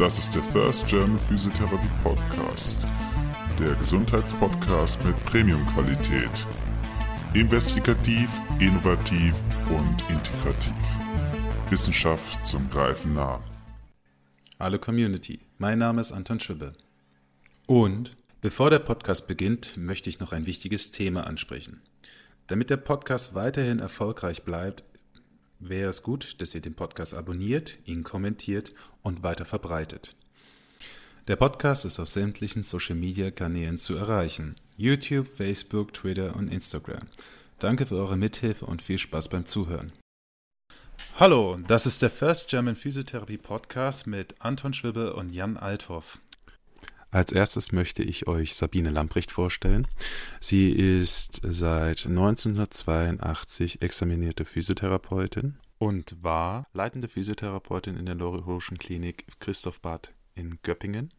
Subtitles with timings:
[0.00, 2.78] Das ist der First German Physiotherapy Podcast.
[3.58, 6.30] Der Gesundheitspodcast mit Premium-Qualität.
[7.34, 9.34] Investigativ, innovativ
[9.68, 10.72] und integrativ.
[11.68, 13.44] Wissenschaft zum Greifen nah.
[14.58, 16.72] Hallo Community, mein Name ist Anton Schwibbe.
[17.66, 21.82] Und bevor der Podcast beginnt, möchte ich noch ein wichtiges Thema ansprechen.
[22.46, 24.82] Damit der Podcast weiterhin erfolgreich bleibt,
[25.60, 28.72] wäre es gut, dass ihr den Podcast abonniert, ihn kommentiert
[29.02, 30.16] und weiter verbreitet.
[31.28, 34.56] Der Podcast ist auf sämtlichen Social-Media-Kanälen zu erreichen.
[34.76, 37.02] YouTube, Facebook, Twitter und Instagram.
[37.58, 39.92] Danke für eure Mithilfe und viel Spaß beim Zuhören.
[41.18, 46.18] Hallo, das ist der First German Physiotherapy Podcast mit Anton Schwibbe und Jan Althoff.
[47.12, 49.88] Als erstes möchte ich euch Sabine Lamprecht vorstellen.
[50.38, 59.80] Sie ist seit 1982 examinierte Physiotherapeutin und war leitende Physiotherapeutin in der neurologischen Klinik Christoph
[59.80, 61.10] Bad in Göppingen.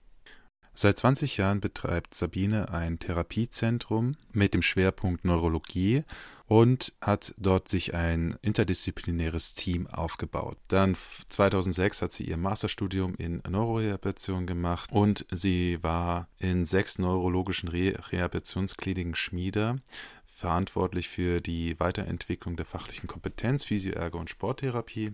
[0.74, 6.06] Seit 20 Jahren betreibt Sabine ein Therapiezentrum mit dem Schwerpunkt Neurologie
[6.52, 10.58] und hat dort sich ein interdisziplinäres Team aufgebaut.
[10.68, 10.98] Dann
[11.30, 17.94] 2006 hat sie ihr Masterstudium in Neurorehabilitation gemacht und sie war in sechs neurologischen Re
[18.12, 19.78] Rehabilitationskliniken Schmiede
[20.26, 25.12] verantwortlich für die Weiterentwicklung der fachlichen Kompetenz, Physio, Ergo und Sporttherapie.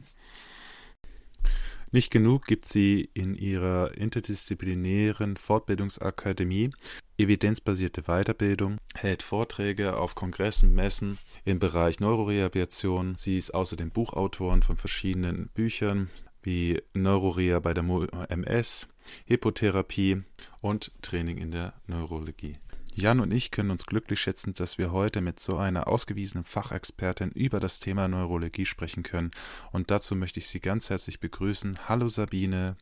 [1.91, 6.71] Nicht genug gibt sie in ihrer interdisziplinären Fortbildungsakademie
[7.17, 13.15] evidenzbasierte Weiterbildung, hält Vorträge auf Kongressen, Messen im Bereich Neurorehabilitation.
[13.17, 16.09] Sie ist außerdem Buchautorin von verschiedenen Büchern
[16.43, 17.83] wie Neuroreha bei der
[18.29, 18.87] MS,
[19.25, 20.23] Hippotherapie
[20.61, 22.57] und Training in der Neurologie.
[22.97, 27.29] Jan und ich können uns glücklich schätzen, dass wir heute mit so einer ausgewiesenen Fachexpertin
[27.29, 29.29] über das Thema Neurologie sprechen können.
[29.71, 31.77] Und dazu möchte ich Sie ganz herzlich begrüßen.
[31.87, 32.75] Hallo Sabine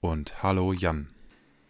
[0.00, 1.08] und hallo Jan.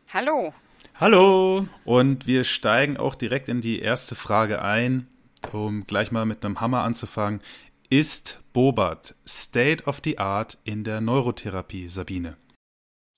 [0.07, 0.55] Hallo.
[0.95, 1.67] Hallo.
[1.85, 5.09] Und wir steigen auch direkt in die erste Frage ein,
[5.51, 7.41] um gleich mal mit einem Hammer anzufangen.
[7.89, 12.37] Ist Bobat State of the Art in der Neurotherapie, Sabine?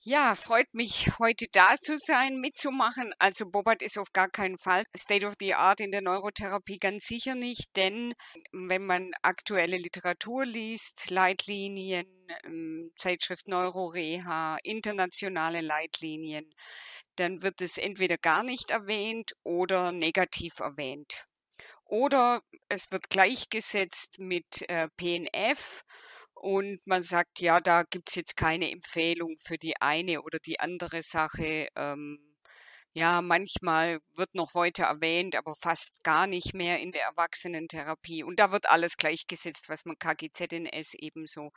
[0.05, 3.13] Ja, freut mich, heute da zu sein, mitzumachen.
[3.19, 7.05] Also Bobat ist auf gar keinen Fall State of the Art in der Neurotherapie ganz
[7.05, 8.13] sicher nicht, denn
[8.51, 12.05] wenn man aktuelle Literatur liest, Leitlinien,
[12.43, 16.53] ähm, Zeitschrift Neuroreha, internationale Leitlinien,
[17.15, 21.27] dann wird es entweder gar nicht erwähnt oder negativ erwähnt.
[21.85, 25.85] Oder es wird gleichgesetzt mit äh, PNF
[26.43, 31.01] und man sagt, ja, da gibt's jetzt keine Empfehlung für die eine oder die andere
[31.01, 31.69] Sache.
[31.77, 32.19] Ähm,
[32.91, 38.25] ja, manchmal wird noch weiter erwähnt, aber fast gar nicht mehr in der Erwachsenentherapie.
[38.25, 41.51] Und da wird alles gleichgesetzt, was man KGZNS ebenso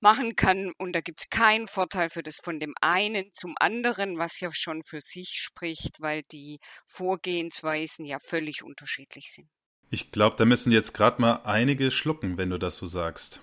[0.00, 0.72] machen kann.
[0.78, 4.82] Und da gibt's keinen Vorteil für das von dem einen zum anderen, was ja schon
[4.82, 9.50] für sich spricht, weil die Vorgehensweisen ja völlig unterschiedlich sind.
[9.90, 13.42] Ich glaube, da müssen jetzt gerade mal einige schlucken, wenn du das so sagst.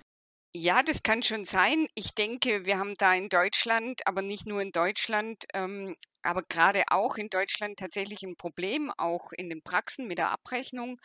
[0.56, 1.88] Ja, das kann schon sein.
[1.96, 6.84] Ich denke, wir haben da in Deutschland, aber nicht nur in Deutschland, ähm, aber gerade
[6.90, 11.00] auch in Deutschland tatsächlich ein Problem, auch in den Praxen mit der Abrechnung.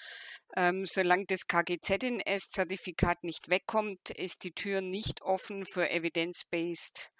[0.56, 7.10] Ähm, solange das KGZNS-Zertifikat nicht wegkommt, ist die Tür nicht offen für Evidence-Based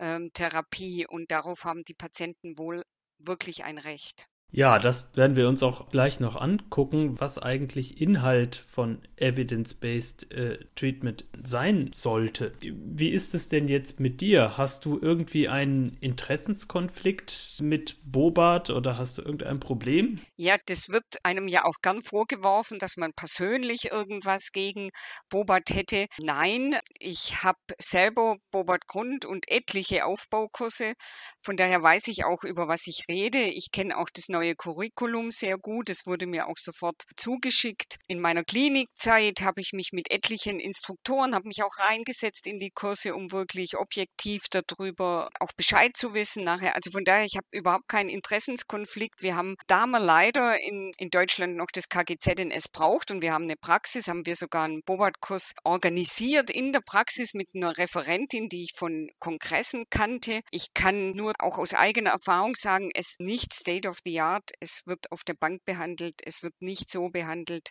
[0.00, 2.84] ähm, Therapie und darauf haben die Patienten wohl
[3.18, 4.28] wirklich ein Recht.
[4.54, 10.58] Ja, das werden wir uns auch gleich noch angucken, was eigentlich Inhalt von Evidence-Based äh,
[10.76, 12.52] Treatment sein sollte.
[12.60, 14.58] Wie ist es denn jetzt mit dir?
[14.58, 20.20] Hast du irgendwie einen Interessenskonflikt mit Bobat oder hast du irgendein Problem?
[20.36, 24.90] Ja, das wird einem ja auch gern vorgeworfen, dass man persönlich irgendwas gegen
[25.30, 26.04] Bobat hätte.
[26.18, 30.92] Nein, ich habe selber Bobat Grund und etliche Aufbaukurse.
[31.40, 33.38] Von daher weiß ich auch, über was ich rede.
[33.38, 35.88] Ich kenne auch das neue neue Curriculum sehr gut.
[35.88, 37.98] Es wurde mir auch sofort zugeschickt.
[38.08, 42.70] In meiner Klinikzeit habe ich mich mit etlichen Instruktoren, habe mich auch reingesetzt in die
[42.70, 46.74] Kurse, um wirklich objektiv darüber auch Bescheid zu wissen nachher.
[46.74, 49.22] Also von daher, ich habe überhaupt keinen Interessenskonflikt.
[49.22, 53.44] Wir haben da mal leider in, in Deutschland noch das KGZNS braucht und wir haben
[53.44, 58.64] eine Praxis, haben wir sogar einen Bobat-Kurs organisiert in der Praxis mit einer Referentin, die
[58.64, 60.40] ich von Kongressen kannte.
[60.50, 64.50] Ich kann nur auch aus eigener Erfahrung sagen, es nicht State of the Art Art,
[64.60, 67.70] es wird auf der Bank behandelt, es wird nicht so behandelt,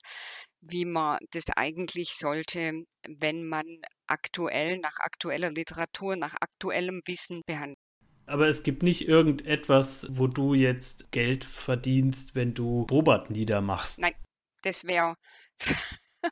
[0.61, 3.65] wie man das eigentlich sollte, wenn man
[4.07, 7.79] aktuell nach aktueller Literatur, nach aktuellem Wissen behandelt.
[8.25, 13.99] Aber es gibt nicht irgendetwas, wo du jetzt Geld verdienst, wenn du Robert niedermachst.
[13.99, 14.13] Nein,
[14.61, 15.15] das wäre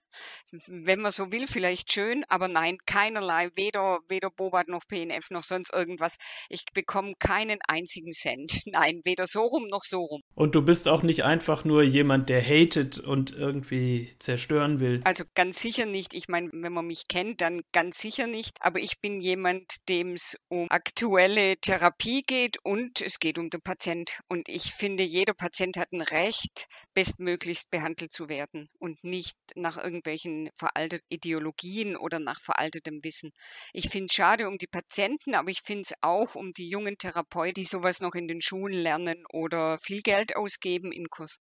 [0.68, 5.44] wenn man so will, vielleicht schön, aber nein, keinerlei, weder, weder Bobat noch PNF noch
[5.44, 6.18] sonst irgendwas.
[6.50, 8.62] Ich bekomme keinen einzigen Cent.
[8.66, 10.22] Nein, weder so rum noch so rum.
[10.36, 15.02] Und du bist auch nicht einfach nur jemand, der hatet und irgendwie zerstören will.
[15.04, 16.14] Also ganz sicher nicht.
[16.14, 18.58] Ich meine, wenn man mich kennt, dann ganz sicher nicht.
[18.62, 23.62] Aber ich bin jemand, dem es um aktuelle Therapie geht und es geht um den
[23.62, 24.20] Patient.
[24.28, 29.78] Und ich finde, jeder Patient hat ein Recht, bestmöglichst behandelt zu werden und nicht nach
[29.78, 33.32] irgendwelchen veralteten Ideologien oder nach veraltetem Wissen.
[33.74, 36.98] Ich finde es schade um die Patienten, aber ich finde es auch um die jungen
[36.98, 41.44] Therapeuten, die sowas noch in den Schulen lernen oder viel Geld ausgeben in Kursen.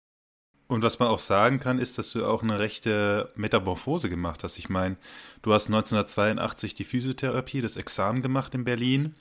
[0.67, 4.59] Und was man auch sagen kann, ist, dass du auch eine rechte Metamorphose gemacht hast.
[4.59, 4.97] Ich meine,
[5.43, 9.15] du hast 1982 die Physiotherapie, das Examen gemacht in Berlin.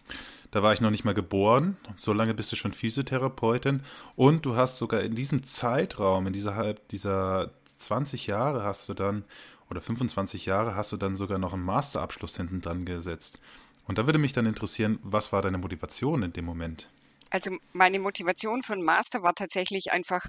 [0.52, 1.78] Da war ich noch nicht mal geboren.
[1.96, 3.82] So lange bist du schon Physiotherapeutin.
[4.16, 9.26] Und du hast sogar in diesem Zeitraum, in dieser, dieser 20 Jahre hast du dann,
[9.74, 13.42] oder 25 Jahre hast du dann sogar noch einen Masterabschluss hinten dran gesetzt.
[13.86, 16.90] Und da würde mich dann interessieren, was war deine Motivation in dem Moment?
[17.32, 20.24] Also meine Motivation für den Master war tatsächlich einfach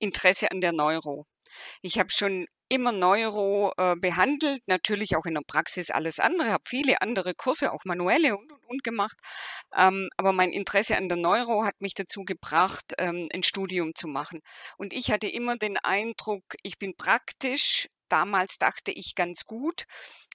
[0.00, 1.26] Interesse an der Neuro.
[1.80, 6.64] Ich habe schon immer Neuro äh, behandelt, natürlich auch in der Praxis alles andere, habe
[6.66, 9.16] viele andere Kurse, auch manuelle und, und, und gemacht.
[9.74, 14.08] Ähm, aber mein Interesse an der Neuro hat mich dazu gebracht, ähm, ein Studium zu
[14.08, 14.40] machen.
[14.76, 19.84] Und ich hatte immer den Eindruck, ich bin praktisch Damals dachte ich ganz gut.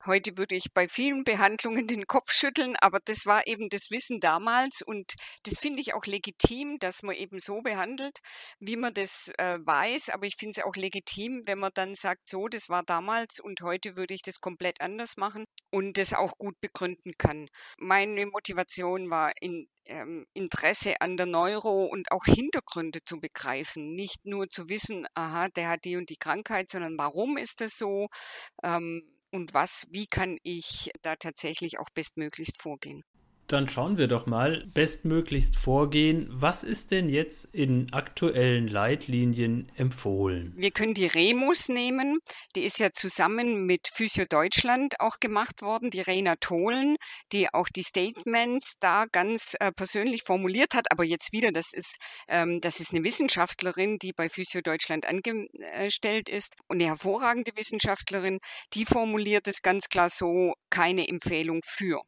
[0.06, 4.20] Heute würde ich bei vielen Behandlungen den Kopf schütteln, aber das war eben das Wissen
[4.20, 8.20] damals und das finde ich auch legitim, dass man eben so behandelt,
[8.60, 10.10] wie man das äh, weiß.
[10.10, 13.62] Aber ich finde es auch legitim, wenn man dann sagt, so, das war damals und
[13.62, 17.48] heute würde ich das komplett anders machen und das auch gut begründen kann.
[17.78, 23.96] Meine Motivation war in ähm, Interesse an der Neuro und auch Hintergründe zu begreifen.
[23.96, 27.78] Nicht nur zu wissen, aha, der hat die und die Krankheit, sondern warum ist das
[27.78, 28.08] so?
[28.64, 33.04] Ähm, und was, wie kann ich da tatsächlich auch bestmöglichst vorgehen?
[33.48, 36.28] Dann schauen wir doch mal bestmöglichst vorgehen.
[36.32, 40.54] Was ist denn jetzt in aktuellen Leitlinien empfohlen?
[40.56, 42.20] Wir können die Remus nehmen.
[42.56, 45.90] Die ist ja zusammen mit Physio Deutschland auch gemacht worden.
[45.90, 46.96] Die Rena Tholen,
[47.34, 50.92] die auch die Statements da ganz äh, persönlich formuliert hat.
[50.92, 51.98] Aber jetzt wieder, das ist,
[52.30, 58.40] ähm, das ist eine Wissenschaftlerin, die bei Physio Deutschland angestellt ist und eine hervorragende Wissenschaftlerin.
[58.74, 62.02] Die formuliert es ganz klar so, keine Empfehlung für.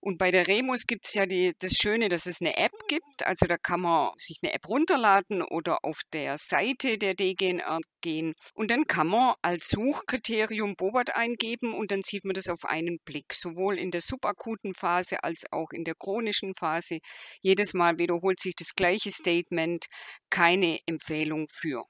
[0.00, 3.26] Und bei der Remus gibt es ja die, das Schöne, dass es eine App gibt.
[3.26, 8.34] Also da kann man sich eine App runterladen oder auf der Seite der DGNR gehen.
[8.54, 12.98] Und dann kann man als Suchkriterium Bobat eingeben und dann sieht man das auf einen
[13.04, 13.34] Blick.
[13.34, 17.00] Sowohl in der subakuten Phase als auch in der chronischen Phase.
[17.42, 19.86] Jedes Mal wiederholt sich das gleiche Statement.
[20.30, 21.84] Keine Empfehlung für.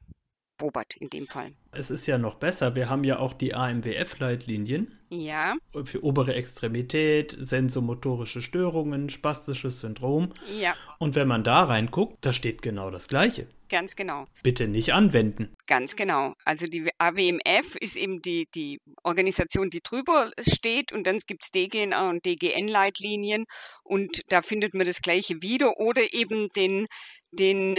[0.60, 1.52] Bobat in dem Fall.
[1.72, 4.98] Es ist ja noch besser, wir haben ja auch die AMWF-Leitlinien.
[5.10, 5.56] Ja.
[5.84, 10.32] Für obere Extremität, sensomotorische Störungen, spastisches Syndrom.
[10.60, 10.74] Ja.
[10.98, 13.48] Und wenn man da reinguckt, da steht genau das Gleiche.
[13.70, 14.24] Ganz genau.
[14.42, 15.54] Bitte nicht anwenden.
[15.68, 16.34] Ganz genau.
[16.44, 21.50] Also die AWMF ist eben die, die Organisation, die drüber steht und dann gibt es
[21.52, 23.44] DGNA und DGN-Leitlinien
[23.84, 26.88] und da findet man das Gleiche wieder oder eben den
[27.32, 27.77] den,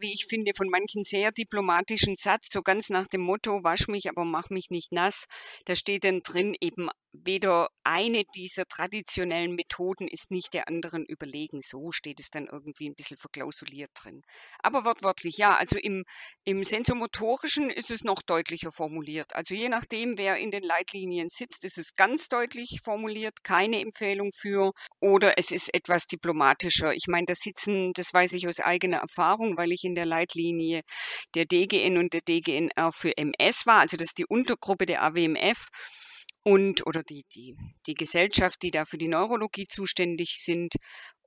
[0.00, 4.08] wie ich finde, von manchen sehr diplomatischen Satz, so ganz nach dem Motto, wasch mich,
[4.08, 5.26] aber mach mich nicht nass.
[5.64, 11.60] Da steht dann drin eben weder eine dieser traditionellen Methoden ist nicht der anderen überlegen.
[11.60, 14.22] So steht es dann irgendwie ein bisschen verklausuliert drin.
[14.60, 16.04] Aber wortwörtlich ja, also im,
[16.44, 19.34] im Sensomotorischen ist es noch deutlicher formuliert.
[19.34, 24.30] Also je nachdem, wer in den Leitlinien sitzt, ist es ganz deutlich formuliert, keine Empfehlung
[24.32, 26.94] für oder es ist etwas diplomatischer.
[26.94, 30.82] Ich meine, da sitzen, das weiß ich aus eigener Erfahrung, weil ich in der Leitlinie
[31.34, 35.68] der DGN und der DGNR für MS war, also das ist die Untergruppe der AWMF
[36.42, 37.54] und oder die, die,
[37.86, 40.74] die Gesellschaft, die da für die Neurologie zuständig sind.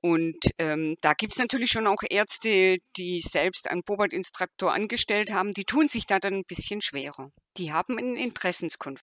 [0.02, 5.64] Und ähm, da gibt's natürlich schon auch Ärzte, die selbst einen Bobat-Instruktor angestellt haben, die
[5.64, 7.30] tun sich da dann ein bisschen schwerer.
[7.56, 9.08] Die haben einen Interessenskonflikt.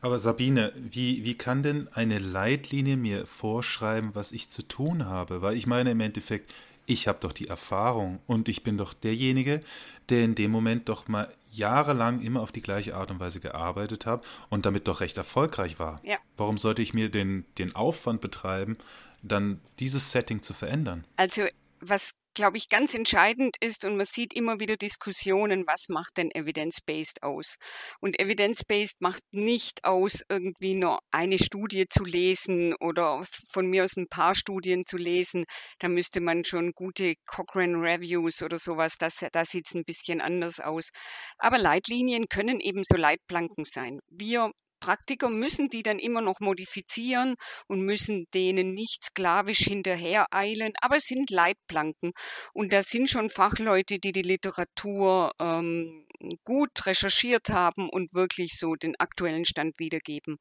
[0.00, 5.42] Aber Sabine, wie, wie kann denn eine Leitlinie mir vorschreiben, was ich zu tun habe?
[5.42, 6.54] Weil ich meine im Endeffekt,
[6.86, 9.60] ich habe doch die Erfahrung und ich bin doch derjenige,
[10.08, 14.06] der in dem Moment doch mal jahrelang immer auf die gleiche Art und Weise gearbeitet
[14.06, 16.00] hat und damit doch recht erfolgreich war.
[16.04, 16.18] Ja.
[16.36, 18.76] Warum sollte ich mir den, den Aufwand betreiben,
[19.22, 21.04] dann dieses Setting zu verändern?
[21.16, 21.42] Also
[21.88, 26.30] was glaube ich, ganz entscheidend ist und man sieht immer wieder Diskussionen, was macht denn
[26.30, 27.56] Evidence-Based aus?
[27.98, 33.96] Und Evidence-Based macht nicht aus, irgendwie nur eine Studie zu lesen oder von mir aus
[33.96, 35.44] ein paar Studien zu lesen.
[35.78, 40.20] Da müsste man schon gute Cochrane Reviews oder sowas, das, da sieht es ein bisschen
[40.20, 40.90] anders aus.
[41.38, 43.98] Aber Leitlinien können eben so Leitplanken sein.
[44.08, 44.52] Wir
[44.86, 47.34] Praktiker müssen die dann immer noch modifizieren
[47.66, 52.12] und müssen denen nicht sklavisch hinterhereilen, aber es sind Leitplanken.
[52.52, 56.05] Und da sind schon Fachleute, die die Literatur ähm,
[56.44, 60.36] gut recherchiert haben und wirklich so den aktuellen Stand wiedergeben.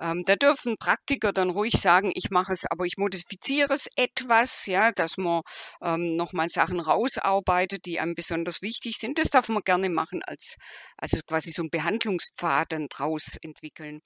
[0.00, 4.66] Ähm, da dürfen Praktiker dann ruhig sagen, ich mache es, aber ich modifiziere es etwas,
[4.66, 5.42] ja, dass man
[5.82, 9.18] ähm, nochmal Sachen rausarbeitet, die einem besonders wichtig sind.
[9.18, 10.56] Das darf man gerne machen als,
[10.96, 14.00] also quasi so ein Behandlungspfad dann draus entwickeln.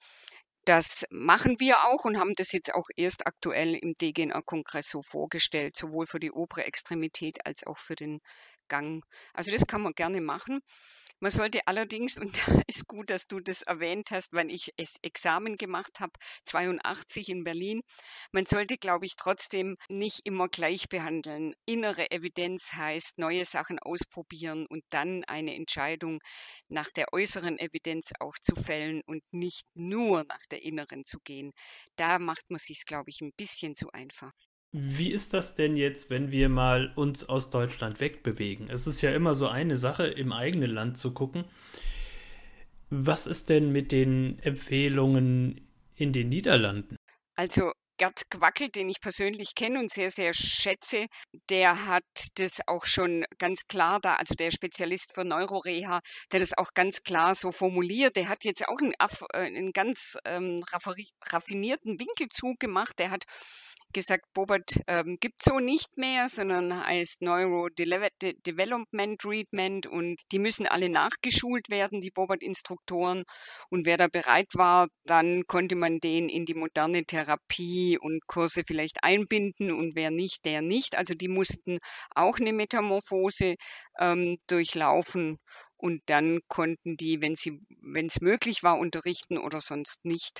[0.65, 5.75] Das machen wir auch und haben das jetzt auch erst aktuell im DGNR-Kongress so vorgestellt,
[5.75, 8.21] sowohl für die obere Extremität als auch für den
[8.69, 9.03] Gang.
[9.33, 10.61] Also das kann man gerne machen.
[11.23, 14.95] Man sollte allerdings, und da ist gut, dass du das erwähnt hast, weil ich es
[15.03, 16.11] Examen gemacht habe,
[16.43, 17.81] 82 in Berlin,
[18.33, 21.53] man sollte, glaube ich, trotzdem nicht immer gleich behandeln.
[21.65, 26.19] Innere Evidenz heißt, neue Sachen ausprobieren und dann eine Entscheidung
[26.67, 31.53] nach der äußeren Evidenz auch zu fällen und nicht nur nach der inneren zu gehen.
[31.95, 34.33] Da macht man sich, glaube ich, ein bisschen zu einfach.
[34.75, 38.71] Wie ist das denn jetzt, wenn wir mal uns aus Deutschland wegbewegen?
[38.71, 41.45] Es ist ja immer so eine Sache, im eigenen Land zu gucken.
[42.89, 45.61] Was ist denn mit den Empfehlungen
[45.93, 46.95] in den Niederlanden?
[47.35, 51.05] Also Gerd Quackel, den ich persönlich kenne und sehr, sehr schätze,
[51.49, 52.03] der hat
[52.35, 56.01] das auch schon ganz klar da, also der Spezialist für Neuroreha,
[56.31, 58.15] der das auch ganz klar so formuliert.
[58.15, 60.63] Der hat jetzt auch einen, äh, einen ganz ähm,
[61.21, 62.97] raffinierten Winkelzug gemacht.
[62.97, 63.25] Der hat
[63.93, 70.67] gesagt, Bobert ähm, gibt so nicht mehr, sondern heißt Neuro Development Treatment und die müssen
[70.67, 73.23] alle nachgeschult werden, die Bobert-Instruktoren.
[73.69, 78.63] Und wer da bereit war, dann konnte man den in die moderne Therapie und Kurse
[78.65, 80.95] vielleicht einbinden und wer nicht, der nicht.
[80.97, 81.79] Also die mussten
[82.15, 83.55] auch eine Metamorphose
[83.99, 85.37] ähm, durchlaufen
[85.77, 90.39] und dann konnten die, wenn sie, wenn es möglich war, unterrichten oder sonst nicht.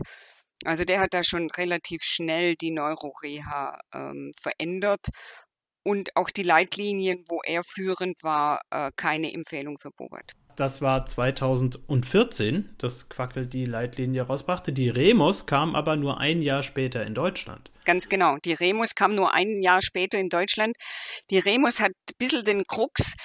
[0.66, 5.08] Also der hat da schon relativ schnell die Neuroreha ähm, verändert
[5.84, 10.34] und auch die Leitlinien, wo er führend war, äh, keine Empfehlung für Bobert.
[10.56, 14.72] Das war 2014, dass Quackel die Leitlinie rausbrachte.
[14.72, 17.72] Die Remus kam aber nur ein Jahr später in Deutschland.
[17.86, 18.38] Ganz genau.
[18.46, 20.76] Die Remus kam nur ein Jahr später in Deutschland.
[21.32, 23.16] Die Remus hat ein bisschen den Krux,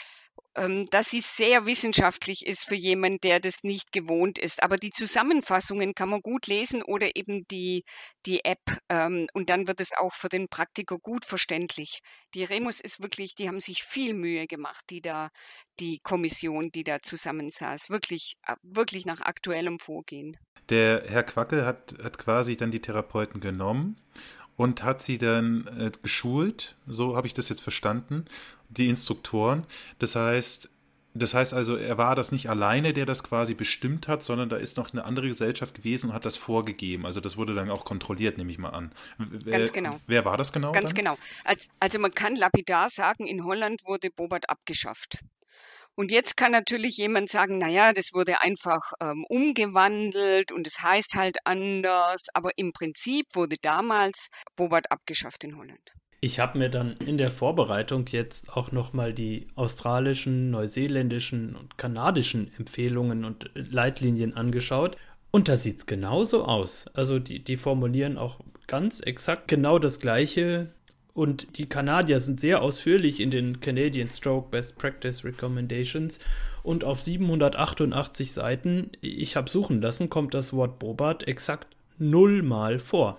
[0.90, 4.62] dass sie sehr wissenschaftlich ist für jemanden, der das nicht gewohnt ist.
[4.62, 7.84] Aber die Zusammenfassungen kann man gut lesen oder eben die,
[8.26, 12.00] die App ähm, und dann wird es auch für den Praktiker gut verständlich.
[12.34, 15.30] Die Remus ist wirklich, die haben sich viel Mühe gemacht, die da,
[15.78, 20.36] die Kommission, die da zusammensaß, wirklich, äh, wirklich nach aktuellem Vorgehen.
[20.70, 23.96] Der Herr Quackel hat, hat quasi dann die Therapeuten genommen
[24.58, 28.24] und hat sie dann äh, geschult, so habe ich das jetzt verstanden,
[28.68, 29.64] die Instruktoren.
[30.00, 30.68] Das heißt,
[31.14, 34.56] das heißt also, er war das nicht alleine, der das quasi bestimmt hat, sondern da
[34.56, 37.06] ist noch eine andere Gesellschaft gewesen und hat das vorgegeben.
[37.06, 38.90] Also das wurde dann auch kontrolliert, nehme ich mal an.
[39.46, 40.00] Ganz genau.
[40.08, 40.72] Wer war das genau?
[40.72, 40.96] Ganz dann?
[40.96, 41.18] genau.
[41.78, 45.20] Also man kann lapidar sagen, in Holland wurde Bobert abgeschafft.
[45.98, 51.14] Und jetzt kann natürlich jemand sagen, naja, das wurde einfach ähm, umgewandelt und es heißt
[51.14, 55.92] halt anders, aber im Prinzip wurde damals Bobart abgeschafft in Holland.
[56.20, 62.52] Ich habe mir dann in der Vorbereitung jetzt auch nochmal die australischen, neuseeländischen und kanadischen
[62.56, 64.96] Empfehlungen und Leitlinien angeschaut.
[65.32, 66.86] Und da sieht es genauso aus.
[66.94, 68.38] Also die, die formulieren auch
[68.68, 70.72] ganz exakt genau das Gleiche
[71.18, 76.20] und die Kanadier sind sehr ausführlich in den Canadian Stroke Best Practice Recommendations.
[76.62, 83.18] Und auf 788 Seiten, ich habe suchen lassen, kommt das Wort Bobart exakt nullmal vor.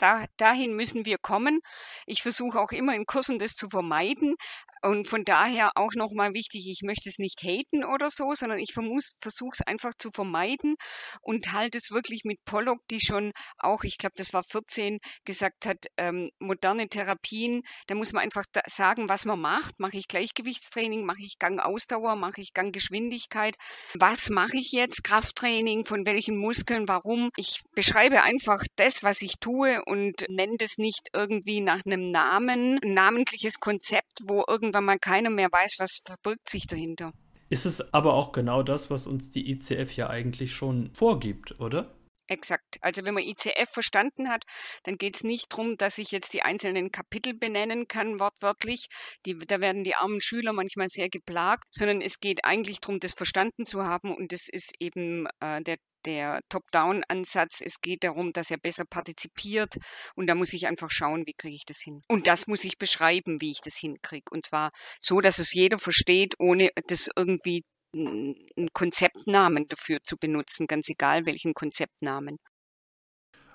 [0.00, 1.60] Da, dahin müssen wir kommen.
[2.06, 4.36] Ich versuche auch immer in Kursen das zu vermeiden.
[4.82, 8.72] Und von daher auch nochmal wichtig, ich möchte es nicht haten oder so, sondern ich
[8.72, 10.76] versuche es einfach zu vermeiden
[11.20, 15.66] und halte es wirklich mit Pollock, die schon auch, ich glaube, das war 14, gesagt
[15.66, 19.78] hat, ähm, moderne Therapien, da muss man einfach sagen, was man macht.
[19.78, 23.56] Mache ich Gleichgewichtstraining, mache ich Gangausdauer, mache ich Ganggeschwindigkeit,
[23.98, 27.30] was mache ich jetzt, Krafttraining, von welchen Muskeln, warum.
[27.36, 32.78] Ich beschreibe einfach das, was ich tue und nenne das nicht irgendwie nach einem Namen,
[32.82, 37.12] ein namentliches Konzept, wo irgendwann mal keiner mehr weiß, was verbirgt sich dahinter.
[37.48, 41.96] Ist es aber auch genau das, was uns die ICF ja eigentlich schon vorgibt, oder?
[42.28, 42.76] Exakt.
[42.80, 44.44] Also wenn man ICF verstanden hat,
[44.84, 48.86] dann geht es nicht darum, dass ich jetzt die einzelnen Kapitel benennen kann, wortwörtlich.
[49.26, 53.14] Die, da werden die armen Schüler manchmal sehr geplagt, sondern es geht eigentlich darum, das
[53.14, 57.60] verstanden zu haben und das ist eben äh, der der Top-Down-Ansatz.
[57.64, 59.76] Es geht darum, dass er besser partizipiert
[60.14, 62.02] und da muss ich einfach schauen, wie kriege ich das hin.
[62.08, 64.30] Und das muss ich beschreiben, wie ich das hinkriege.
[64.30, 67.62] Und zwar so, dass es jeder versteht, ohne das irgendwie
[67.94, 72.36] einen Konzeptnamen dafür zu benutzen, ganz egal welchen Konzeptnamen.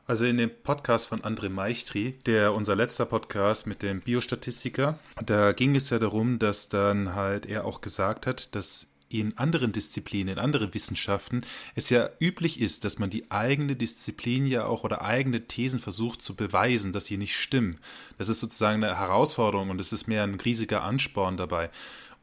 [0.07, 5.51] Also in dem Podcast von André Meichtri, der unser letzter Podcast mit dem Biostatistiker, da
[5.51, 10.33] ging es ja darum, dass dann halt er auch gesagt hat, dass in anderen Disziplinen,
[10.33, 11.43] in anderen Wissenschaften
[11.75, 16.21] es ja üblich ist, dass man die eigene Disziplin ja auch oder eigene Thesen versucht
[16.21, 17.79] zu beweisen, dass sie nicht stimmen.
[18.17, 21.69] Das ist sozusagen eine Herausforderung und es ist mehr ein riesiger Ansporn dabei.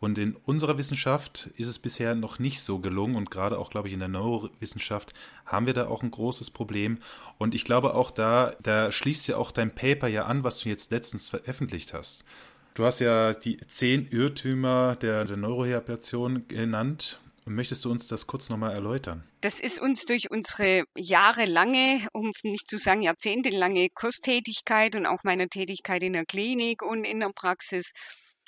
[0.02, 3.86] Und in unserer Wissenschaft ist es bisher noch nicht so gelungen und gerade auch, glaube
[3.86, 5.14] ich, in der Neurowissenschaft
[5.46, 6.98] haben wir da auch ein großes Problem.
[7.38, 10.70] Und ich glaube auch da, da schließt ja auch dein Paper ja an, was du
[10.70, 12.24] jetzt letztens veröffentlicht hast.
[12.74, 17.20] Du hast ja die zehn Irrtümer der, der Neurorehabilitation genannt.
[17.44, 19.24] Möchtest du uns das kurz nochmal erläutern?
[19.40, 25.48] Das ist uns durch unsere jahrelange, um nicht zu sagen jahrzehntelange Kurstätigkeit und auch meiner
[25.48, 27.90] Tätigkeit in der Klinik und in der Praxis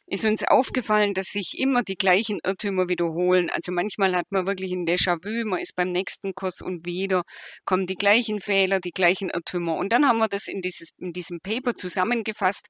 [0.06, 3.50] ist uns aufgefallen, dass sich immer die gleichen Irrtümer wiederholen.
[3.50, 7.22] Also manchmal hat man wirklich ein Déjà-vu, man ist beim nächsten Kurs und wieder
[7.64, 9.76] kommen die gleichen Fehler, die gleichen Irrtümer.
[9.76, 12.68] Und dann haben wir das in, dieses, in diesem Paper zusammengefasst.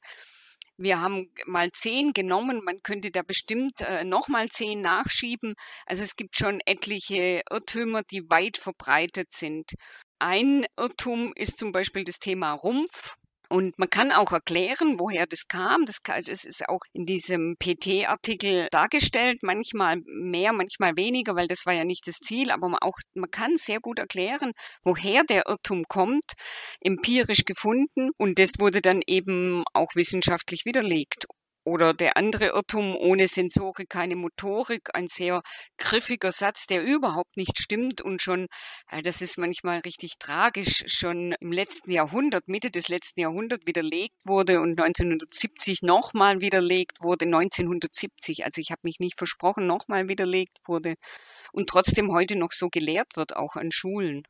[0.77, 5.55] Wir haben mal zehn genommen, man könnte da bestimmt äh, nochmal zehn nachschieben.
[5.87, 9.75] Also es gibt schon etliche Irrtümer, die weit verbreitet sind.
[10.19, 13.15] Ein Irrtum ist zum Beispiel das Thema Rumpf.
[13.55, 15.87] Und man kann auch erklären, woher das kam.
[15.87, 21.85] Das, ist auch in diesem PT-Artikel dargestellt, manchmal mehr, manchmal weniger, weil das war ja
[21.85, 26.33] nicht das Ziel, aber man, auch, man kann sehr gut erklären, woher der Irrtum kommt,
[26.81, 31.29] empirisch gefunden und das wurde dann eben auch wissenschaftlich widerlegt.
[31.65, 35.43] Oder der andere Irrtum, ohne Sensorik keine Motorik, ein sehr
[35.79, 38.49] griffiger Satz, der überhaupt nicht stimmt und schon,
[38.91, 44.17] äh, das ist manchmal richtig tragisch, schon im letzten Jahrhundert, Mitte des letzten Jahrhunderts widerlegt
[44.27, 50.59] wurde und 1970 nochmal widerlegt wurde, 1970, also ich habe mich nicht versprochen, nochmal widerlegt
[50.67, 50.97] wurde
[51.53, 54.25] und trotzdem heute noch so gelehrt wird, auch an Schulen.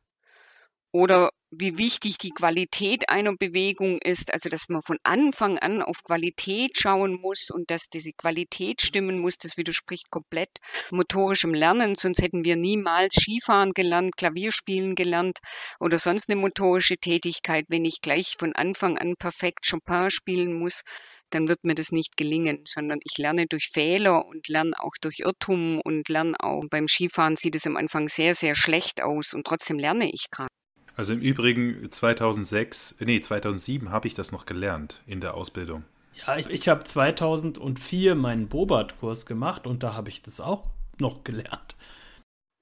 [0.91, 6.03] Oder wie wichtig die Qualität einer Bewegung ist, also dass man von Anfang an auf
[6.03, 10.49] Qualität schauen muss und dass diese Qualität stimmen muss, das widerspricht komplett
[10.91, 15.39] motorischem Lernen, sonst hätten wir niemals Skifahren gelernt, Klavierspielen gelernt
[15.79, 17.65] oder sonst eine motorische Tätigkeit.
[17.69, 20.81] Wenn ich gleich von Anfang an perfekt Chopin spielen muss,
[21.29, 25.19] dann wird mir das nicht gelingen, sondern ich lerne durch Fehler und lerne auch durch
[25.19, 29.45] Irrtum und lerne auch beim Skifahren sieht es am Anfang sehr, sehr schlecht aus und
[29.45, 30.49] trotzdem lerne ich gerade.
[30.95, 35.83] Also im Übrigen 2006, nee, 2007 habe ich das noch gelernt in der Ausbildung.
[36.25, 40.63] Ja, ich, ich habe 2004 meinen Bobart-Kurs gemacht und da habe ich das auch
[40.99, 41.75] noch gelernt.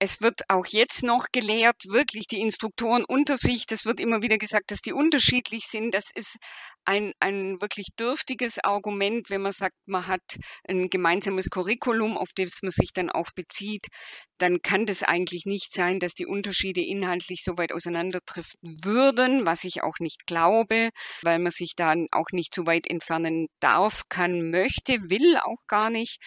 [0.03, 3.65] Es wird auch jetzt noch gelehrt, wirklich die Instruktoren unter sich.
[3.65, 5.93] Das wird immer wieder gesagt, dass die unterschiedlich sind.
[5.93, 6.35] Das ist
[6.83, 10.19] ein, ein wirklich dürftiges Argument, wenn man sagt, man hat
[10.67, 13.87] ein gemeinsames Curriculum, auf das man sich dann auch bezieht.
[14.39, 19.63] Dann kann das eigentlich nicht sein, dass die Unterschiede inhaltlich so weit auseinanderdriften würden, was
[19.63, 20.89] ich auch nicht glaube,
[21.21, 25.89] weil man sich dann auch nicht so weit entfernen darf, kann, möchte, will auch gar
[25.89, 26.17] nicht.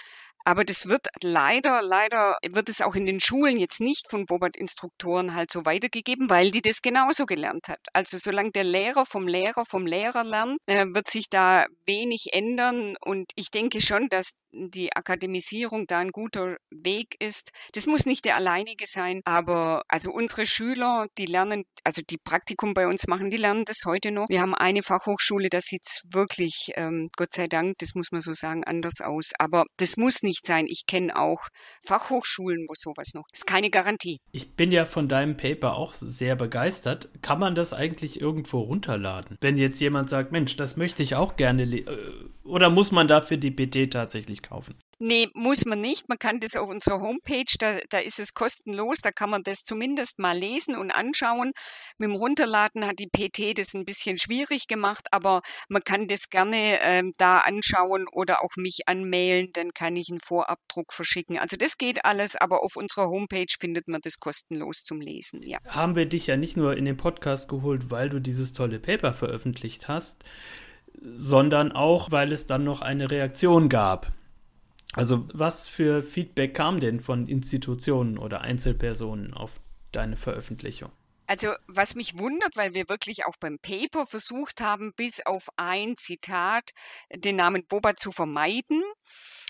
[0.47, 5.35] Aber das wird leider, leider wird es auch in den Schulen jetzt nicht von Bobart-Instruktoren
[5.35, 7.81] halt so weitergegeben, weil die das genauso gelernt hat.
[7.93, 12.95] Also solange der Lehrer vom Lehrer vom Lehrer lernt, äh, wird sich da wenig ändern.
[13.01, 17.51] Und ich denke schon, dass die Akademisierung da ein guter Weg ist.
[17.73, 22.75] Das muss nicht der alleinige sein, aber also unsere Schüler, die lernen, also die Praktikum
[22.75, 24.29] bei uns machen, die lernen das heute noch.
[24.29, 28.33] Wir haben eine Fachhochschule, da sieht's wirklich, ähm, Gott sei Dank, das muss man so
[28.33, 29.33] sagen, anders aus.
[29.38, 30.66] Aber das muss nicht sein.
[30.69, 31.49] Ich kenne auch
[31.85, 33.25] Fachhochschulen, wo sowas noch.
[33.31, 34.19] Das ist keine Garantie.
[34.33, 37.09] Ich bin ja von deinem Paper auch sehr begeistert.
[37.23, 39.37] Kann man das eigentlich irgendwo runterladen?
[39.40, 41.85] Wenn jetzt jemand sagt, Mensch, das möchte ich auch gerne, äh,
[42.45, 44.79] oder muss man dafür die BT tatsächlich kaufen?
[44.99, 46.09] Nee, muss man nicht.
[46.09, 49.59] Man kann das auf unserer Homepage, da, da ist es kostenlos, da kann man das
[49.59, 51.53] zumindest mal lesen und anschauen.
[51.99, 56.31] Mit dem Runterladen hat die PT das ein bisschen schwierig gemacht, aber man kann das
[56.31, 61.39] gerne ähm, da anschauen oder auch mich anmailen, dann kann ich einen Vorabdruck verschicken.
[61.39, 65.59] Also das geht alles, aber auf unserer Homepage findet man das kostenlos zum Lesen, ja.
[65.67, 69.13] Haben wir dich ja nicht nur in den Podcast geholt, weil du dieses tolle Paper
[69.13, 70.25] veröffentlicht hast,
[71.03, 74.11] sondern auch, weil es dann noch eine Reaktion gab.
[74.97, 79.61] Also was für Feedback kam denn von Institutionen oder Einzelpersonen auf
[79.93, 80.91] deine Veröffentlichung?
[81.27, 85.97] Also was mich wundert, weil wir wirklich auch beim Paper versucht haben, bis auf ein
[85.99, 86.71] Zitat
[87.15, 88.83] den Namen Boba zu vermeiden.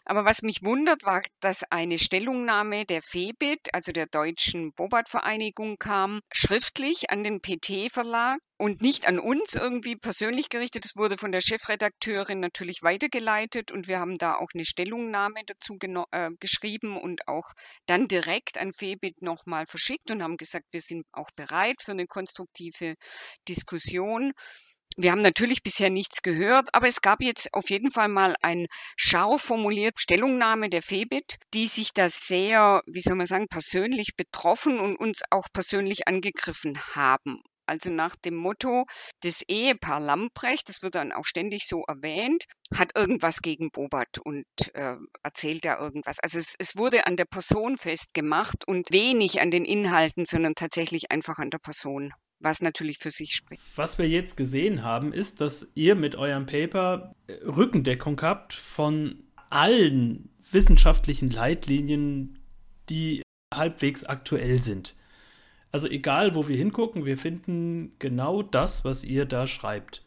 [0.08, 6.20] Aber was mich wundert, war, dass eine Stellungnahme der FEBIT, also der Deutschen Bobat-Vereinigung, kam,
[6.32, 10.84] schriftlich an den PT-Verlag und nicht an uns irgendwie persönlich gerichtet.
[10.84, 15.76] Es wurde von der Chefredakteurin natürlich weitergeleitet und wir haben da auch eine Stellungnahme dazu
[16.12, 17.50] äh, geschrieben und auch
[17.86, 22.06] dann direkt an FEBIT nochmal verschickt und haben gesagt, wir sind auch bereit für eine
[22.06, 22.94] konstruktive
[23.48, 24.32] Diskussion.
[24.98, 28.66] Wir haben natürlich bisher nichts gehört, aber es gab jetzt auf jeden Fall mal ein
[28.96, 34.80] scharf formuliert Stellungnahme der FEBIT, die sich da sehr, wie soll man sagen, persönlich betroffen
[34.80, 37.42] und uns auch persönlich angegriffen haben.
[37.66, 38.86] Also nach dem Motto,
[39.22, 44.46] das Ehepaar Lamprecht, das wird dann auch ständig so erwähnt, hat irgendwas gegen Bobat und
[44.72, 46.20] äh, erzählt da irgendwas.
[46.20, 51.10] Also es, es wurde an der Person festgemacht und wenig an den Inhalten, sondern tatsächlich
[51.10, 53.62] einfach an der Person was natürlich für sich spricht.
[53.76, 59.24] Was wir jetzt gesehen haben, ist, dass ihr mit eurem Paper äh, Rückendeckung habt von
[59.50, 62.38] allen wissenschaftlichen Leitlinien,
[62.88, 63.22] die
[63.52, 64.94] halbwegs aktuell sind.
[65.72, 70.02] Also egal, wo wir hingucken, wir finden genau das, was ihr da schreibt.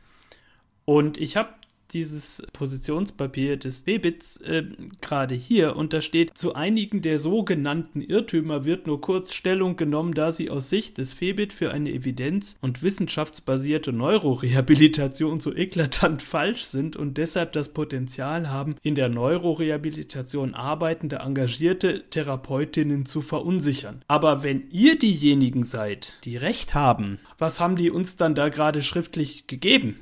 [0.86, 1.54] Und ich habe
[1.94, 4.64] dieses Positionspapier des Bebits äh,
[5.02, 10.14] gerade hier und da steht, zu einigen der sogenannten Irrtümer wird nur kurz Stellung genommen,
[10.14, 16.64] da sie aus Sicht des Febit für eine evidenz- und wissenschaftsbasierte Neurorehabilitation so eklatant falsch
[16.64, 24.04] sind und deshalb das Potenzial haben, in der Neurorehabilitation arbeitende, engagierte Therapeutinnen zu verunsichern.
[24.08, 28.84] Aber wenn ihr diejenigen seid, die Recht haben, was haben die uns dann da gerade
[28.84, 30.00] schriftlich gegeben?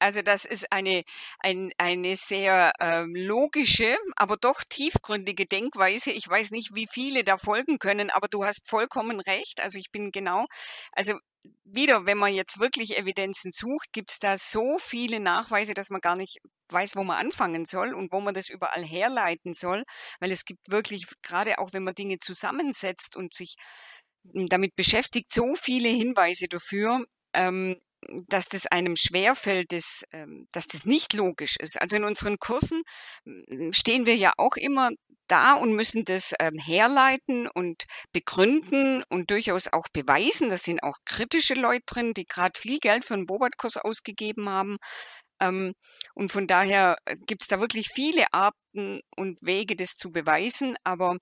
[0.00, 1.04] Also das ist eine,
[1.40, 6.10] ein, eine sehr ähm, logische, aber doch tiefgründige Denkweise.
[6.10, 9.60] Ich weiß nicht, wie viele da folgen können, aber du hast vollkommen recht.
[9.60, 10.46] Also ich bin genau,
[10.92, 11.14] also
[11.64, 16.00] wieder, wenn man jetzt wirklich Evidenzen sucht, gibt es da so viele Nachweise, dass man
[16.00, 16.38] gar nicht
[16.70, 19.84] weiß, wo man anfangen soll und wo man das überall herleiten soll,
[20.20, 23.56] weil es gibt wirklich, gerade auch wenn man Dinge zusammensetzt und sich
[24.24, 27.76] damit beschäftigt, so viele Hinweise dafür, ähm,
[28.28, 31.80] dass das einem schwerfällt, dass, ähm, dass das nicht logisch ist.
[31.80, 32.82] Also in unseren Kursen
[33.72, 34.90] stehen wir ja auch immer
[35.30, 40.50] da und müssen das ähm, herleiten und begründen und durchaus auch beweisen.
[40.50, 44.78] Da sind auch kritische Leute drin, die gerade viel Geld für einen Bobat-Kurs ausgegeben haben.
[45.40, 45.74] Ähm,
[46.14, 50.76] und von daher äh, gibt es da wirklich viele Arten und Wege, das zu beweisen.
[50.84, 51.16] Aber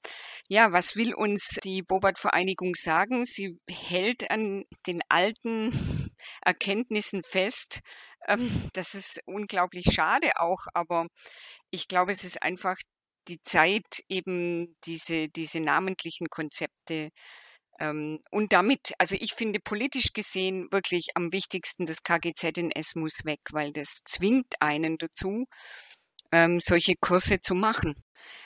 [0.49, 3.25] ja, was will uns die Bobat-Vereinigung sagen?
[3.25, 6.08] Sie hält an den alten
[6.43, 7.81] Erkenntnissen fest.
[8.27, 11.07] Ähm, das ist unglaublich schade auch, aber
[11.71, 12.77] ich glaube, es ist einfach
[13.29, 17.11] die Zeit, eben diese, diese namentlichen Konzepte
[17.81, 23.41] ähm, und damit, also ich finde politisch gesehen wirklich am wichtigsten, das KGZNS muss weg,
[23.53, 25.47] weil das zwingt einen dazu,
[26.33, 27.95] ähm, solche Kurse zu machen.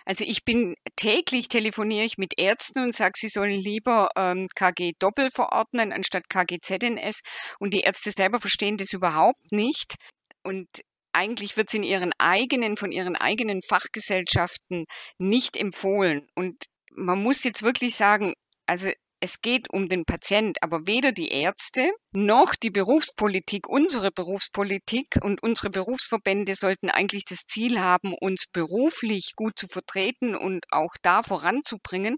[0.04, 4.92] Also ich bin täglich telefoniere ich mit Ärzten und sage, sie sollen lieber ähm, KG
[4.98, 7.22] Doppel verordnen anstatt KGZNS
[7.58, 9.96] und die Ärzte selber verstehen das überhaupt nicht
[10.42, 10.68] und
[11.12, 14.86] eigentlich wird es in ihren eigenen, von ihren eigenen Fachgesellschaften
[15.18, 16.26] nicht empfohlen.
[16.34, 18.32] Und man muss jetzt wirklich sagen,
[18.66, 18.90] also
[19.22, 25.40] es geht um den Patient, aber weder die Ärzte noch die Berufspolitik, unsere Berufspolitik und
[25.44, 31.22] unsere Berufsverbände sollten eigentlich das Ziel haben, uns beruflich gut zu vertreten und auch da
[31.22, 32.16] voranzubringen,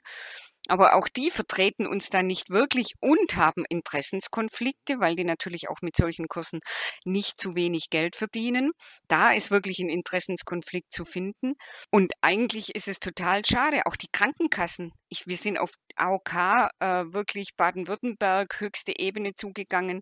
[0.69, 5.83] aber auch die vertreten uns da nicht wirklich und haben Interessenskonflikte, weil die natürlich auch
[5.83, 6.61] mit solchen Kursen
[7.05, 8.73] nicht zu wenig Geld verdienen.
[9.09, 11.55] Da ist wirklich ein Interessenskonflikt zu finden.
[11.91, 13.83] Und eigentlich ist es total schade.
[13.85, 14.93] Auch die Krankenkassen.
[15.11, 16.35] Ich, wir sind auf AOK
[16.81, 20.01] äh, wirklich Baden-Württemberg höchste Ebene zugegangen.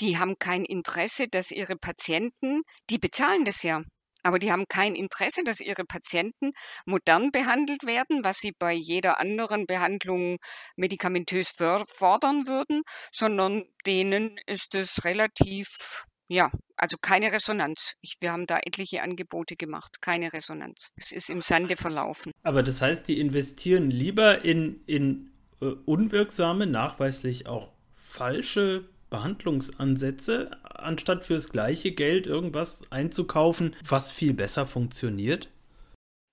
[0.00, 3.82] Die haben kein Interesse, dass ihre Patienten, die bezahlen das ja.
[4.24, 6.52] Aber die haben kein Interesse, dass ihre Patienten
[6.86, 10.38] modern behandelt werden, was sie bei jeder anderen Behandlung
[10.76, 12.82] medikamentös fordern würden,
[13.12, 17.92] sondern denen ist es relativ ja, also keine Resonanz.
[18.00, 20.90] Ich, wir haben da etliche Angebote gemacht, keine Resonanz.
[20.96, 22.32] Es ist im Sande verlaufen.
[22.42, 31.24] Aber das heißt, die investieren lieber in, in äh, unwirksame, nachweislich auch falsche Behandlungsansätze, anstatt
[31.24, 35.48] fürs gleiche Geld irgendwas einzukaufen, was viel besser funktioniert?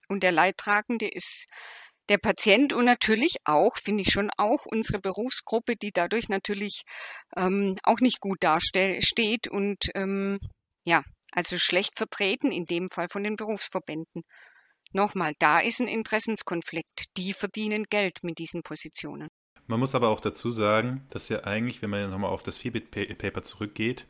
[0.08, 1.46] Und der Leidtragende ist
[2.10, 6.82] der Patient und natürlich auch, finde ich schon auch, unsere Berufsgruppe, die dadurch natürlich
[7.38, 10.40] ähm, auch nicht gut dasteht und ähm,
[10.84, 14.24] ja, also schlecht vertreten, in dem Fall von den Berufsverbänden.
[14.92, 17.06] Nochmal, da ist ein Interessenskonflikt.
[17.16, 19.30] Die verdienen Geld mit diesen Positionen.
[19.68, 23.44] Man muss aber auch dazu sagen, dass ja eigentlich, wenn man nochmal auf das Febit-Paper
[23.44, 24.06] zurückgeht,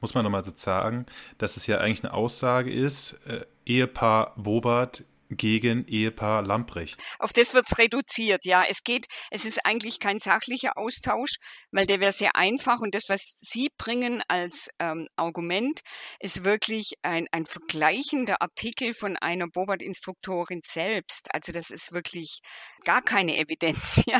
[0.00, 1.06] muss man nochmal sagen,
[1.38, 7.02] dass es ja eigentlich eine Aussage ist, äh, Ehepaar Bobart gegen Ehepaar Lamprecht.
[7.18, 8.64] Auf das wird's reduziert, ja.
[8.68, 11.36] Es geht, es ist eigentlich kein sachlicher Austausch,
[11.70, 15.80] weil der wäre sehr einfach und das, was Sie bringen als ähm, Argument,
[16.20, 21.28] ist wirklich ein, ein vergleichender Artikel von einer Bobart-Instruktorin selbst.
[21.32, 22.40] Also das ist wirklich
[22.84, 24.18] gar keine Evidenz, ja.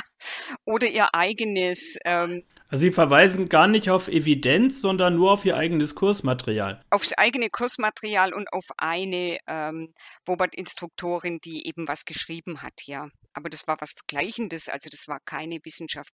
[0.64, 1.96] Oder ihr eigenes.
[2.04, 6.82] Ähm, also Sie verweisen gar nicht auf Evidenz, sondern nur auf Ihr eigenes Kursmaterial.
[6.90, 9.92] Aufs eigene Kursmaterial und auf eine ähm,
[10.26, 13.08] Bobart-Instruktorin, die eben was geschrieben hat, ja.
[13.32, 16.10] Aber das war was Vergleichendes, also das war keine Wissenschaft.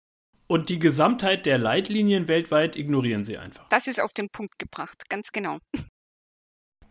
[0.48, 3.68] Und die Gesamtheit der Leitlinien weltweit ignorieren Sie einfach.
[3.70, 5.60] Das ist auf den Punkt gebracht, ganz genau.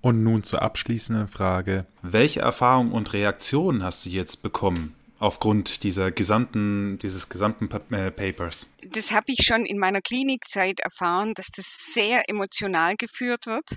[0.00, 1.86] Und nun zur abschließenden Frage.
[2.00, 8.66] Welche Erfahrungen und Reaktionen hast du jetzt bekommen aufgrund dieser gesamten, dieses gesamten äh, Papers?
[8.82, 13.76] Das habe ich schon in meiner Klinikzeit erfahren, dass das sehr emotional geführt wird.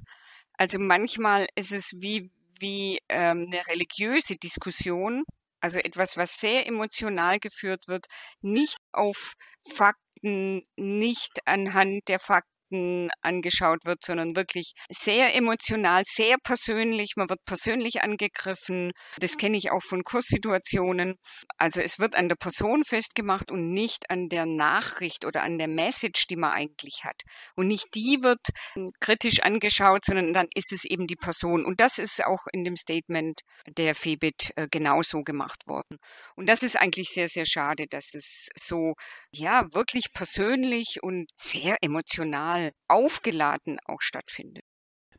[0.57, 2.31] Also manchmal ist es wie,
[2.63, 5.25] wie ähm, eine religiöse Diskussion,
[5.61, 8.07] also etwas, was sehr emotional geführt wird,
[8.41, 16.37] nicht auf Fakten, nicht anhand der Fakten Fakten angeschaut wird, sondern wirklich sehr emotional, sehr
[16.43, 17.13] persönlich.
[17.15, 18.91] Man wird persönlich angegriffen.
[19.17, 21.15] Das kenne ich auch von Kurssituationen.
[21.57, 25.67] Also es wird an der Person festgemacht und nicht an der Nachricht oder an der
[25.67, 27.21] Message, die man eigentlich hat.
[27.55, 28.41] Und nicht die wird
[28.73, 31.65] hm, kritisch angeschaut, sondern dann ist es eben die Person.
[31.65, 35.97] Und das ist auch in dem Statement der FEBIT äh, genauso gemacht worden.
[36.35, 38.93] Und das ist eigentlich sehr, sehr schade, dass es so,
[39.31, 44.63] ja, wirklich persönlich und sehr emotional aufgeladen auch stattfindet.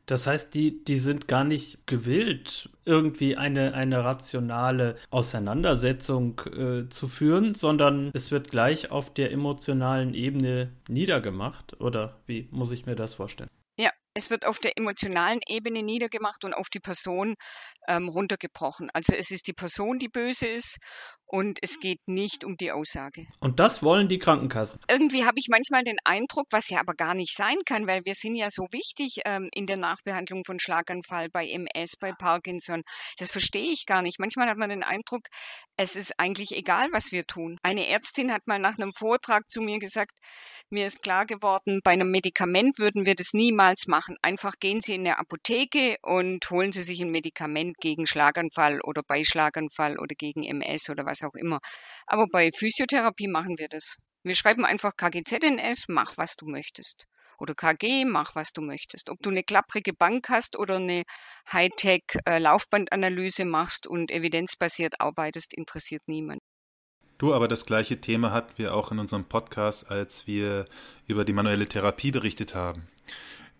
[0.05, 7.07] Das heißt, die, die sind gar nicht gewillt, irgendwie eine, eine rationale Auseinandersetzung äh, zu
[7.07, 11.79] führen, sondern es wird gleich auf der emotionalen Ebene niedergemacht.
[11.81, 13.49] Oder wie muss ich mir das vorstellen?
[13.77, 17.33] Ja, es wird auf der emotionalen Ebene niedergemacht und auf die Person
[17.87, 18.91] ähm, runtergebrochen.
[18.93, 20.77] Also es ist die Person, die böse ist
[21.35, 23.27] und es geht nicht um die Aussage.
[23.39, 24.79] Und das wollen die Krankenkassen.
[24.87, 28.15] Irgendwie habe ich manchmal den Eindruck, was ja aber gar nicht sein kann, weil wir
[28.15, 32.83] sind ja so wichtig ähm, in der Nachbehandlung von Schlaganfall, bei MS, bei Parkinson.
[33.17, 34.19] Das verstehe ich gar nicht.
[34.19, 35.23] Manchmal hat man den Eindruck,
[35.77, 37.57] es ist eigentlich egal, was wir tun.
[37.63, 40.13] Eine Ärztin hat mal nach einem Vortrag zu mir gesagt,
[40.69, 44.15] mir ist klar geworden, bei einem Medikament würden wir das niemals machen.
[44.21, 49.01] Einfach gehen Sie in eine Apotheke und holen Sie sich ein Medikament gegen Schlaganfall oder
[49.05, 51.59] bei Schlaganfall oder gegen MS oder was was auch immer.
[52.07, 53.97] Aber bei Physiotherapie machen wir das.
[54.23, 57.05] Wir schreiben einfach KGZNS, mach was du möchtest.
[57.37, 59.09] Oder KG, mach was du möchtest.
[59.09, 61.03] Ob du eine klapprige Bank hast oder eine
[61.51, 66.39] Hightech-Laufbandanalyse äh, machst und evidenzbasiert arbeitest, interessiert niemand.
[67.17, 70.65] Du, aber das gleiche Thema hatten wir auch in unserem Podcast, als wir
[71.07, 72.87] über die manuelle Therapie berichtet haben.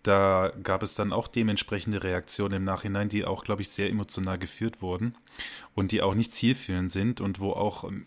[0.06, 4.38] Da gab es dann auch dementsprechende Reaktionen im Nachhinein, die auch, glaube ich, sehr emotional
[4.38, 5.16] geführt wurden
[5.74, 8.04] und die auch nicht zielführend sind und wo auch, ähm,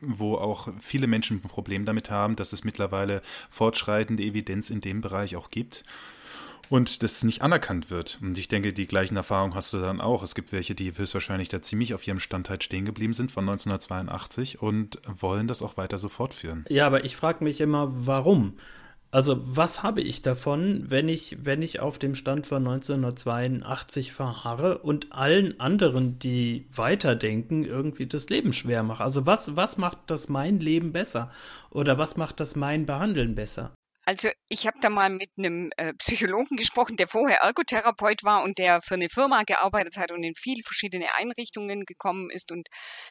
[0.00, 5.00] wo auch viele Menschen ein Problem damit haben, dass es mittlerweile fortschreitende Evidenz in dem
[5.00, 5.84] Bereich auch gibt
[6.68, 8.20] und das nicht anerkannt wird.
[8.22, 10.22] Und ich denke, die gleichen Erfahrungen hast du dann auch.
[10.22, 13.42] Es gibt welche, die höchstwahrscheinlich da ziemlich auf ihrem Stand halt stehen geblieben sind von
[13.48, 16.64] 1982 und wollen das auch weiter so fortführen.
[16.68, 18.54] Ja, aber ich frage mich immer, warum?
[19.12, 24.78] Also was habe ich davon, wenn ich, wenn ich auf dem Stand von 1982 verharre
[24.78, 29.02] und allen anderen, die weiterdenken, irgendwie das Leben schwer mache?
[29.02, 31.28] Also was, was macht das mein Leben besser?
[31.70, 33.72] Oder was macht das mein Behandeln besser?
[34.10, 38.58] Also ich habe da mal mit einem äh, Psychologen gesprochen, der vorher Ergotherapeut war und
[38.58, 42.66] der für eine Firma gearbeitet hat und in viele verschiedene Einrichtungen gekommen ist und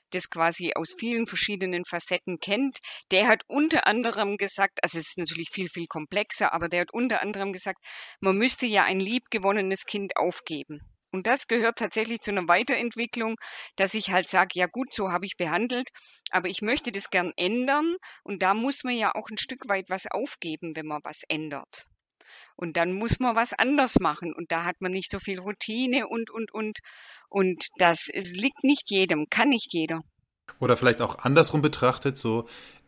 [0.09, 2.79] das quasi aus vielen verschiedenen Facetten kennt.
[3.11, 6.91] Der hat unter anderem gesagt, also es ist natürlich viel, viel komplexer, aber der hat
[6.91, 7.79] unter anderem gesagt,
[8.19, 10.81] man müsste ja ein liebgewonnenes Kind aufgeben.
[11.11, 13.35] Und das gehört tatsächlich zu einer Weiterentwicklung,
[13.75, 15.89] dass ich halt sage, ja gut, so habe ich behandelt,
[16.31, 19.89] aber ich möchte das gern ändern und da muss man ja auch ein Stück weit
[19.89, 21.85] was aufgeben, wenn man was ändert.
[22.55, 26.07] Und dann muss man was anders machen und da hat man nicht so viel Routine
[26.07, 26.79] und, und, und.
[27.27, 30.01] Und das es liegt nicht jedem, kann nicht jeder.
[30.59, 32.47] Oder vielleicht auch andersrum betrachtet, so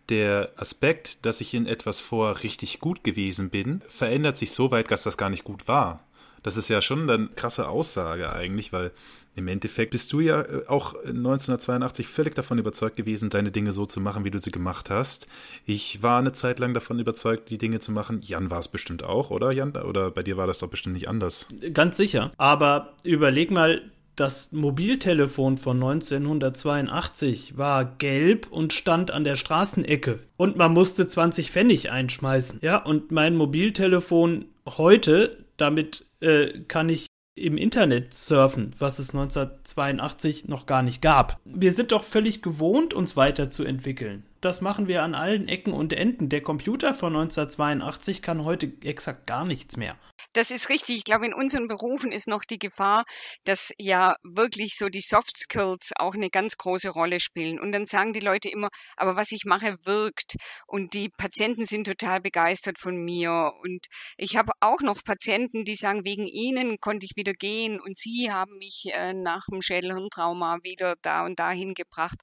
[0.10, 4.92] der Aspekt, dass ich in etwas vor richtig gut gewesen bin, verändert sich so weit,
[4.92, 6.06] dass das gar nicht gut war.
[6.44, 8.92] Das ist ja schon eine krasse Aussage eigentlich, weil
[9.36, 13.86] im Endeffekt bist du ja äh, auch 1982 völlig davon überzeugt gewesen, deine Dinge so
[13.86, 15.28] zu machen, wie du sie gemacht hast.
[15.66, 18.20] Ich war eine Zeit lang davon überzeugt, die Dinge zu machen.
[18.22, 19.72] Jan war es bestimmt auch, oder Jan?
[19.72, 21.48] Oder bei dir war das doch bestimmt nicht anders.
[21.74, 22.32] Ganz sicher.
[22.38, 23.82] Aber überleg mal,
[24.18, 30.20] das Mobiltelefon von 1982 war gelb und stand an der Straßenecke.
[30.36, 32.60] Und man musste 20 Pfennig einschmeißen.
[32.62, 40.48] Ja, und mein Mobiltelefon heute, damit äh, kann ich im Internet surfen, was es 1982
[40.48, 41.40] noch gar nicht gab.
[41.46, 44.26] Wir sind doch völlig gewohnt, uns weiterzuentwickeln.
[44.42, 46.28] Das machen wir an allen Ecken und Enden.
[46.30, 49.96] Der Computer von 1982 kann heute exakt gar nichts mehr.
[50.34, 50.98] Das ist richtig.
[50.98, 53.04] Ich glaube, in unseren Berufen ist noch die Gefahr,
[53.44, 57.60] dass ja wirklich so die Soft Skills auch eine ganz große Rolle spielen.
[57.60, 60.38] Und dann sagen die Leute immer, aber was ich mache, wirkt.
[60.66, 63.54] Und die Patienten sind total begeistert von mir.
[63.62, 63.86] Und
[64.18, 68.32] ich habe auch noch Patienten, die sagen, wegen ihnen konnte ich wieder gehen und sie
[68.32, 72.18] haben mich äh, nach dem Schädelhirntrauma wieder da und dahin gebracht.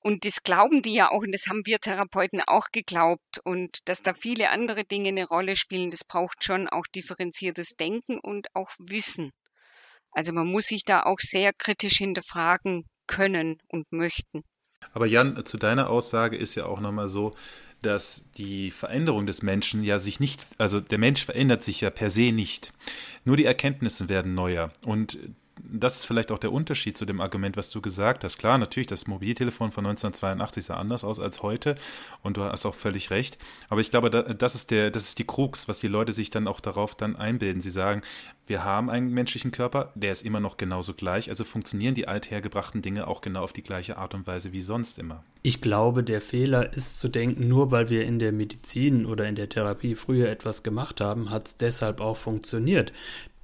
[0.00, 3.40] Und das glauben die ja auch, und das haben wir Therapeuten auch geglaubt.
[3.44, 8.18] Und dass da viele andere Dinge eine Rolle spielen, das braucht schon auch differenziertes Denken
[8.18, 9.32] und auch Wissen.
[10.12, 14.42] Also man muss sich da auch sehr kritisch hinterfragen können und möchten.
[14.92, 17.34] Aber Jan, zu deiner Aussage ist ja auch nochmal so,
[17.82, 22.10] dass die Veränderung des Menschen ja sich nicht, also der Mensch verändert sich ja per
[22.10, 22.72] se nicht.
[23.24, 24.72] Nur die Erkenntnisse werden neuer.
[24.84, 25.18] Und
[25.62, 28.38] das ist vielleicht auch der Unterschied zu dem Argument, was du gesagt hast.
[28.38, 31.74] Klar, natürlich, das Mobiltelefon von 1982 sah anders aus als heute
[32.22, 33.38] und du hast auch völlig recht.
[33.68, 36.48] Aber ich glaube, das ist der, das ist die Krux, was die Leute sich dann
[36.48, 37.60] auch darauf dann einbilden.
[37.60, 38.02] Sie sagen,
[38.48, 42.80] wir haben einen menschlichen Körper, der ist immer noch genauso gleich, also funktionieren die althergebrachten
[42.80, 45.22] Dinge auch genau auf die gleiche Art und Weise wie sonst immer.
[45.42, 49.34] Ich glaube, der Fehler ist zu denken, nur weil wir in der Medizin oder in
[49.34, 52.92] der Therapie früher etwas gemacht haben, hat es deshalb auch funktioniert.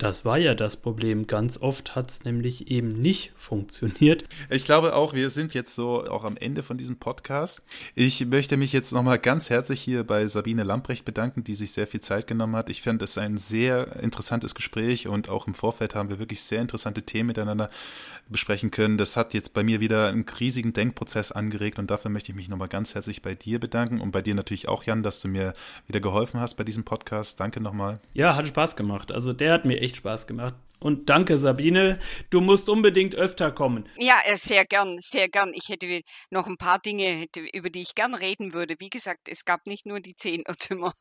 [0.04, 1.26] Das war ja das Problem.
[1.26, 4.24] Ganz oft hat es nämlich eben nicht funktioniert.
[4.50, 7.62] Ich glaube auch, wir sind jetzt so auch am Ende von diesem Podcast.
[7.94, 11.86] Ich möchte mich jetzt nochmal ganz herzlich hier bei Sabine Lamprecht bedanken, die sich sehr
[11.86, 12.68] viel Zeit genommen hat.
[12.68, 16.60] Ich finde es ein sehr interessantes Gespräch und auch im Vorfeld haben wir wirklich sehr
[16.60, 17.70] interessante Themen miteinander
[18.28, 18.98] besprechen können.
[18.98, 22.48] Das hat jetzt bei mir wieder einen riesigen Denkprozess angeregt und dafür möchte ich mich
[22.48, 25.52] nochmal ganz herzlich bei dir bedanken und bei dir natürlich auch, Jan, dass du mir
[25.86, 27.40] wieder geholfen hast bei diesem Podcast.
[27.40, 28.00] Danke nochmal.
[28.12, 29.12] Ja, hat Spaß gemacht.
[29.12, 30.54] Also der hat mir echt Spaß gemacht.
[30.80, 31.98] Und danke, Sabine.
[32.28, 33.88] Du musst unbedingt öfter kommen.
[33.96, 35.52] Ja, äh, sehr gern, sehr gern.
[35.54, 38.74] Ich hätte noch ein paar Dinge, über die ich gern reden würde.
[38.78, 40.92] Wie gesagt, es gab nicht nur die zehn Irrtümer.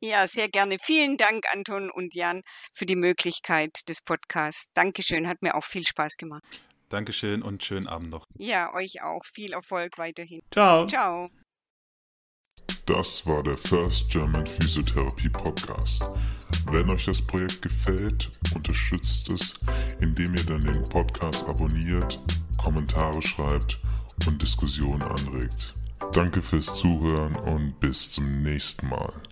[0.00, 0.78] Ja, sehr gerne.
[0.80, 2.42] Vielen Dank, Anton und Jan,
[2.72, 4.66] für die Möglichkeit des Podcasts.
[4.74, 6.42] Dankeschön, hat mir auch viel Spaß gemacht.
[6.88, 8.26] Dankeschön und schönen Abend noch.
[8.36, 9.24] Ja, euch auch.
[9.24, 10.42] Viel Erfolg weiterhin.
[10.50, 10.86] Ciao.
[10.86, 11.30] Ciao.
[12.92, 16.12] Das war der First German Physiotherapy Podcast.
[16.70, 19.54] Wenn euch das Projekt gefällt, unterstützt es,
[20.00, 22.22] indem ihr dann den Podcast abonniert,
[22.62, 23.80] Kommentare schreibt
[24.26, 25.74] und Diskussionen anregt.
[26.12, 29.22] Danke fürs Zuhören und bis zum nächsten Mal.